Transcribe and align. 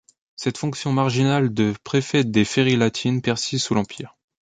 Cette 0.35 0.57
fonction 0.57 0.91
marginale 0.91 1.53
de 1.53 1.75
préfet 1.83 2.23
des 2.23 2.43
Féries 2.43 2.75
latines 2.75 3.21
persiste 3.21 3.67
sous 3.67 3.75
l'Empire. 3.75 4.15